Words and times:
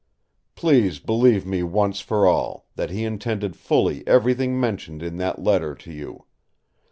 Please 0.55 0.97
believe 0.97 1.45
me 1.45 1.61
once 1.61 1.99
for 1.99 2.25
all, 2.25 2.67
that 2.75 2.89
he 2.89 3.03
intended 3.05 3.55
fully 3.55 4.03
everything 4.07 4.59
mentioned 4.59 5.03
in 5.03 5.17
that 5.17 5.43
letter 5.43 5.75
to 5.75 5.91
you! 5.93 6.25